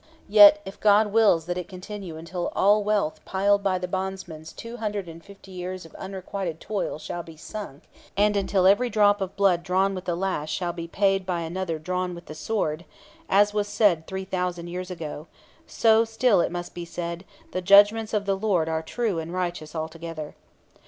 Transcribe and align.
Yet, 0.27 0.63
if 0.65 0.79
God 0.79 1.13
wills 1.13 1.45
that 1.45 1.59
it 1.59 1.67
continue 1.69 2.17
until 2.17 2.51
all 2.55 2.79
the 2.79 2.85
wealth 2.87 3.23
piled 3.23 3.61
by 3.61 3.77
the 3.77 3.87
bondsmen's 3.87 4.51
two 4.51 4.77
hundred 4.77 5.07
and 5.07 5.23
fifty 5.23 5.51
years 5.51 5.85
of 5.85 5.93
unrequited 5.93 6.59
toil 6.59 6.97
shall 6.97 7.21
be 7.21 7.37
sunk, 7.37 7.83
and 8.17 8.35
until 8.35 8.65
every 8.65 8.89
drop 8.89 9.21
of 9.21 9.35
blood 9.35 9.61
drawn 9.61 9.93
with 9.93 10.05
the 10.05 10.15
lash 10.15 10.51
shall 10.51 10.73
be 10.73 10.87
paid 10.87 11.23
by 11.23 11.41
another 11.41 11.77
drawn 11.77 12.15
with 12.15 12.25
the 12.25 12.33
sword, 12.33 12.83
as 13.29 13.53
was 13.53 13.67
said 13.67 14.07
three 14.07 14.25
thousand 14.25 14.69
years 14.69 14.89
ago, 14.89 15.27
so 15.67 16.03
still 16.03 16.41
it 16.41 16.51
must 16.51 16.73
be 16.73 16.83
said, 16.83 17.23
'The 17.51 17.61
judgments 17.61 18.11
of 18.11 18.25
the 18.25 18.33
Lord 18.35 18.67
are 18.67 18.81
true 18.81 19.19
and 19.19 19.31
righteous 19.31 19.75
altogether.' 19.75 20.33